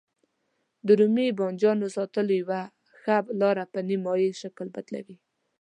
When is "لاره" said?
3.41-3.63